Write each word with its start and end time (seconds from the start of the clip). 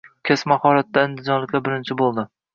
Kasb 0.29 0.47
mahoratida 0.51 1.03
andijonliklar 1.09 1.63
birinchi 1.69 1.99
bo‘lding 2.03 2.31